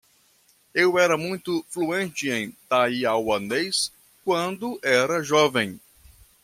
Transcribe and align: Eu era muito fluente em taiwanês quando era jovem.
Eu 0.73 0.97
era 0.97 1.15
muito 1.15 1.63
fluente 1.69 2.27
em 2.31 2.57
taiwanês 2.67 3.91
quando 4.25 4.79
era 4.83 5.21
jovem. 5.21 5.79